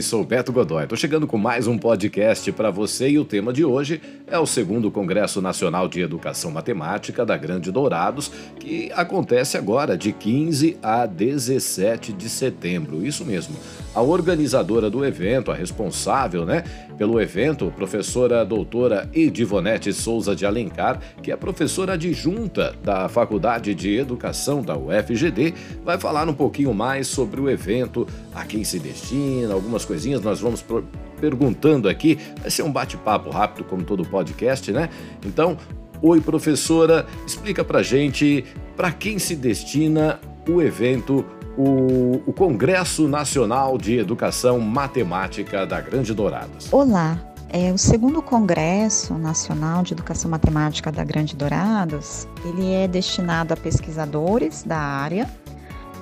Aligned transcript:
Sou 0.00 0.24
Beto 0.24 0.52
Godoy. 0.52 0.86
Tô 0.86 0.96
chegando 0.96 1.26
com 1.26 1.38
mais 1.38 1.66
um 1.66 1.78
podcast 1.78 2.50
para 2.52 2.70
você 2.70 3.10
e 3.10 3.18
o 3.18 3.24
tema 3.24 3.52
de 3.52 3.64
hoje 3.64 4.00
é 4.26 4.38
o 4.38 4.46
segundo 4.46 4.90
Congresso 4.90 5.40
Nacional 5.40 5.88
de 5.88 6.00
Educação 6.00 6.50
Matemática 6.50 7.24
da 7.24 7.36
Grande 7.36 7.70
Dourados, 7.70 8.30
que 8.58 8.90
acontece 8.92 9.56
agora 9.56 9.96
de 9.96 10.12
15 10.12 10.78
a 10.82 11.06
17 11.06 12.12
de 12.12 12.28
setembro. 12.28 13.06
Isso 13.06 13.24
mesmo. 13.24 13.54
A 13.94 14.02
organizadora 14.02 14.90
do 14.90 15.04
evento, 15.04 15.52
a 15.52 15.54
responsável, 15.54 16.44
né, 16.44 16.64
pelo 16.98 17.20
evento, 17.20 17.72
professora 17.76 18.44
doutora 18.44 19.08
Edivonete 19.12 19.92
Souza 19.92 20.34
de 20.34 20.44
Alencar, 20.44 21.00
que 21.22 21.30
é 21.30 21.36
professora 21.36 21.94
adjunta 21.94 22.74
da 22.82 23.08
Faculdade 23.08 23.74
de 23.74 23.96
Educação 23.96 24.62
da 24.62 24.76
UFGD, 24.76 25.54
vai 25.84 25.98
falar 25.98 26.28
um 26.28 26.34
pouquinho 26.34 26.72
mais 26.72 27.06
sobre 27.06 27.40
o 27.40 27.48
evento, 27.48 28.06
a 28.34 28.44
quem 28.44 28.64
se 28.64 28.78
destina, 28.78 29.54
algumas 29.54 29.83
coisinhas 29.84 30.22
nós 30.22 30.40
vamos 30.40 30.62
pro 30.62 30.84
perguntando 31.20 31.88
aqui. 31.88 32.18
Vai 32.40 32.50
ser 32.50 32.62
um 32.62 32.72
bate-papo 32.72 33.30
rápido, 33.30 33.64
como 33.64 33.82
todo 33.82 34.04
podcast, 34.04 34.70
né? 34.72 34.90
Então, 35.24 35.56
oi 36.02 36.20
professora, 36.20 37.06
explica 37.26 37.64
pra 37.64 37.82
gente 37.82 38.44
para 38.76 38.92
quem 38.92 39.18
se 39.18 39.34
destina 39.34 40.20
o 40.48 40.60
evento 40.60 41.24
o, 41.56 42.20
o, 42.26 42.32
Congresso 42.32 43.06
Nacional 43.06 43.78
de 43.78 43.96
Educação 43.96 44.58
Matemática 44.58 45.64
da 45.64 45.80
Grande 45.80 46.12
Dourados. 46.12 46.72
Olá, 46.72 47.18
é, 47.48 47.72
o 47.72 47.78
segundo 47.78 48.20
Congresso 48.20 49.14
Nacional 49.14 49.84
de 49.84 49.94
Educação 49.94 50.28
Matemática 50.28 50.90
da 50.90 51.04
Grande 51.04 51.36
Dourados, 51.36 52.26
ele 52.44 52.72
é 52.72 52.88
destinado 52.88 53.54
a 53.54 53.56
pesquisadores 53.56 54.64
da 54.64 54.76
área, 54.76 55.30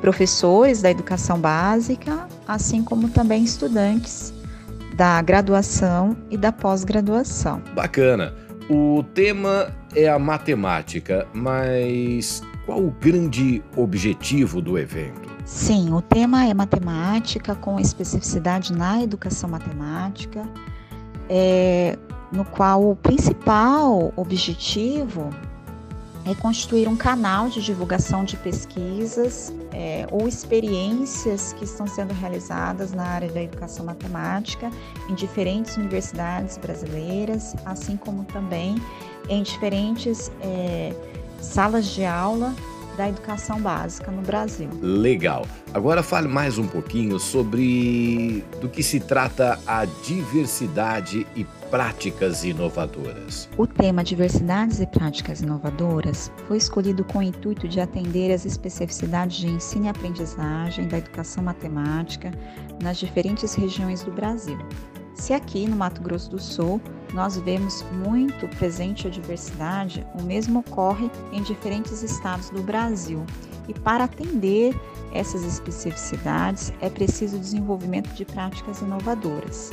professores 0.03 0.83
da 0.83 0.91
educação 0.91 1.39
básica, 1.39 2.27
assim 2.47 2.83
como 2.83 3.09
também 3.09 3.45
estudantes 3.45 4.35
da 4.97 5.23
graduação 5.23 6.17
e 6.29 6.37
da 6.37 6.51
pós-graduação. 6.53 7.63
Bacana. 7.73 8.35
O 8.69 9.05
tema 9.15 9.73
é 9.95 10.09
a 10.09 10.19
matemática, 10.19 11.27
mas 11.33 12.43
qual 12.67 12.81
o 12.81 12.91
grande 12.91 13.63
objetivo 13.77 14.61
do 14.61 14.77
evento? 14.77 15.31
Sim, 15.45 15.93
o 15.93 16.03
tema 16.03 16.47
é 16.47 16.55
matemática 16.55 17.55
com 17.55 17.79
especificidade 17.79 18.73
na 18.73 19.03
educação 19.03 19.51
matemática, 19.51 20.43
é, 21.29 21.97
no 22.33 22.45
qual 22.45 22.91
o 22.91 22.97
principal 22.97 24.13
objetivo 24.17 25.31
é 26.25 26.35
constituir 26.35 26.89
um 26.89 26.97
canal 26.97 27.49
de 27.49 27.61
divulgação 27.63 28.25
de 28.25 28.37
pesquisas 28.37 29.53
é, 29.73 30.07
ou 30.11 30.29
experiências 30.29 31.53
que 31.55 31.65
estão 31.65 31.87
sendo 31.87 32.13
realizadas 32.15 32.93
na 32.93 33.05
área 33.05 33.29
da 33.31 33.43
educação 33.43 33.85
matemática 33.85 34.71
em 35.09 35.15
diferentes 35.15 35.77
universidades 35.77 36.57
brasileiras, 36.59 37.55
assim 37.65 37.97
como 37.97 38.25
também 38.25 38.77
em 39.29 39.43
diferentes 39.43 40.31
é, 40.41 40.95
salas 41.41 41.87
de 41.87 42.05
aula 42.05 42.55
da 42.97 43.09
educação 43.09 43.61
básica 43.61 44.11
no 44.11 44.23
Brasil. 44.23 44.69
Legal. 44.81 45.47
Agora 45.73 46.03
fale 46.03 46.29
mais 46.29 46.59
um 46.59 46.67
pouquinho 46.67 47.19
sobre 47.19 48.45
do 48.61 48.69
que 48.69 48.83
se 48.83 49.01
trata 49.01 49.59
a 49.67 49.85
diversidade 49.85 51.27
e 51.35 51.45
práticas 51.71 52.45
inovadoras. 52.45 53.49
O 53.57 53.67
tema 53.67 54.05
Diversidades 54.05 54.81
e 54.81 54.87
Práticas 54.87 55.41
Inovadoras 55.41 56.31
foi 56.47 56.59
escolhido 56.59 57.03
com 57.03 57.21
o 57.21 57.23
intuito 57.23 57.67
de 57.67 57.81
atender 57.81 58.31
às 58.31 58.45
especificidades 58.45 59.39
de 59.39 59.49
ensino 59.49 59.87
e 59.87 59.89
aprendizagem 59.89 60.87
da 60.87 60.99
educação 60.99 61.43
matemática 61.43 62.31
nas 62.83 62.99
diferentes 62.99 63.55
regiões 63.55 64.03
do 64.03 64.13
Brasil. 64.13 64.59
Se 65.15 65.33
aqui 65.33 65.67
no 65.67 65.77
Mato 65.77 66.03
Grosso 66.03 66.31
do 66.31 66.39
Sul 66.39 66.81
nós 67.13 67.37
vemos 67.37 67.85
muito 67.93 68.49
presente 68.57 69.07
a 69.07 69.11
diversidade, 69.11 70.07
o 70.19 70.23
mesmo 70.23 70.61
ocorre 70.61 71.11
em 71.33 71.43
diferentes 71.43 72.03
estados 72.03 72.51
do 72.51 72.63
Brasil. 72.63 73.25
E 73.69 73.75
para 73.75 74.05
atender 74.05 74.75
essas 75.13 75.45
especificidades 75.45 76.73
é 76.81 76.89
preciso 76.89 77.37
o 77.37 77.41
desenvolvimento 77.41 78.13
de 78.15 78.25
práticas 78.25 78.81
inovadoras. 78.81 79.71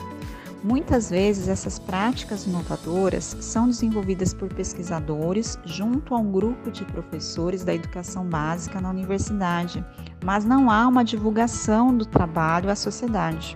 Muitas 0.61 1.09
vezes 1.09 1.47
essas 1.47 1.79
práticas 1.79 2.45
inovadoras 2.45 3.37
são 3.39 3.67
desenvolvidas 3.67 4.33
por 4.33 4.53
pesquisadores 4.53 5.57
junto 5.63 6.13
a 6.13 6.17
um 6.17 6.29
grupo 6.29 6.69
de 6.69 6.83
professores 6.83 7.63
da 7.63 7.73
educação 7.73 8.25
básica 8.25 8.81
na 8.81 8.89
universidade, 8.89 9.83
mas 10.21 10.43
não 10.43 10.69
há 10.69 10.85
uma 10.85 11.05
divulgação 11.05 11.95
do 11.95 12.05
trabalho 12.05 12.69
à 12.69 12.75
sociedade. 12.75 13.55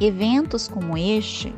Eventos 0.00 0.68
como 0.68 0.96
este 0.96 1.52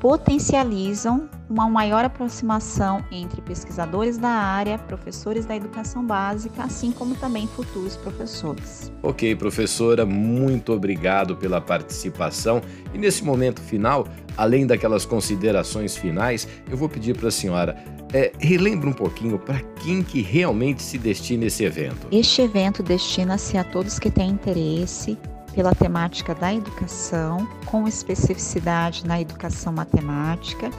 potencializam 0.00 1.28
uma 1.48 1.68
maior 1.68 2.04
aproximação 2.04 3.04
entre 3.12 3.42
pesquisadores 3.42 4.16
da 4.16 4.28
área, 4.28 4.78
professores 4.78 5.44
da 5.44 5.54
educação 5.54 6.04
básica, 6.04 6.62
assim 6.62 6.90
como 6.90 7.14
também 7.14 7.46
futuros 7.46 7.96
professores. 7.96 8.90
Ok, 9.02 9.36
professora, 9.36 10.06
muito 10.06 10.72
obrigado 10.72 11.36
pela 11.36 11.60
participação. 11.60 12.62
E 12.94 12.98
nesse 12.98 13.22
momento 13.22 13.60
final, 13.60 14.08
além 14.36 14.66
daquelas 14.66 15.04
considerações 15.04 15.96
finais, 15.96 16.48
eu 16.70 16.76
vou 16.76 16.88
pedir 16.88 17.16
para 17.16 17.28
a 17.28 17.32
senhora 17.32 17.76
é, 18.12 18.32
relembra 18.38 18.88
um 18.88 18.92
pouquinho 18.92 19.38
para 19.38 19.60
quem 19.82 20.02
que 20.02 20.20
realmente 20.20 20.82
se 20.82 20.98
destina 20.98 21.46
esse 21.46 21.64
evento. 21.64 22.08
Este 22.10 22.42
evento 22.42 22.82
destina-se 22.82 23.56
a 23.56 23.64
todos 23.64 23.98
que 23.98 24.10
têm 24.10 24.30
interesse 24.30 25.16
pela 25.54 25.74
temática 25.74 26.34
da 26.34 26.52
educação, 26.54 27.46
com 27.66 27.86
especificidade 27.86 29.06
na 29.06 29.20
educação 29.20 29.72
matemática, 29.72 30.70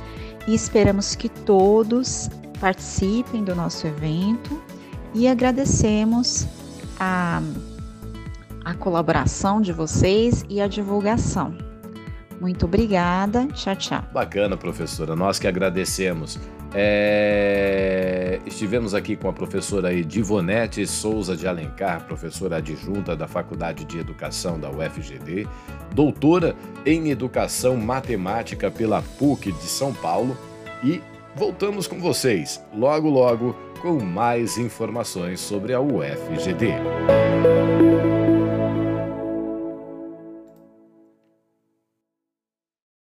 e 0.47 0.53
esperamos 0.53 1.15
que 1.15 1.29
todos 1.29 2.29
participem 2.59 3.43
do 3.43 3.55
nosso 3.55 3.87
evento 3.87 4.61
e 5.13 5.27
agradecemos 5.27 6.47
a, 6.99 7.41
a 8.63 8.73
colaboração 8.75 9.61
de 9.61 9.73
vocês 9.73 10.45
e 10.49 10.61
a 10.61 10.67
divulgação. 10.67 11.70
Muito 12.41 12.65
obrigada. 12.65 13.45
Tchau, 13.53 13.75
tchau. 13.75 14.03
Bacana, 14.11 14.57
professora. 14.57 15.15
Nós 15.15 15.37
que 15.37 15.47
agradecemos. 15.47 16.39
É... 16.73 18.39
Estivemos 18.47 18.95
aqui 18.95 19.15
com 19.15 19.29
a 19.29 19.33
professora 19.33 19.93
Edivonete 19.93 20.87
Souza 20.87 21.37
de 21.37 21.47
Alencar, 21.47 22.07
professora 22.07 22.55
adjunta 22.57 23.15
da 23.15 23.27
Faculdade 23.27 23.85
de 23.85 23.99
Educação 23.99 24.59
da 24.59 24.71
UFGD, 24.71 25.47
doutora 25.93 26.55
em 26.83 27.11
Educação 27.11 27.77
Matemática 27.77 28.71
pela 28.71 29.03
PUC 29.19 29.51
de 29.51 29.65
São 29.65 29.93
Paulo 29.93 30.35
e 30.83 30.99
voltamos 31.35 31.85
com 31.85 31.99
vocês 31.99 32.59
logo 32.73 33.07
logo 33.07 33.55
com 33.81 33.99
mais 33.99 34.57
informações 34.57 35.39
sobre 35.39 35.73
a 35.73 35.79
UFGD. 35.79 36.69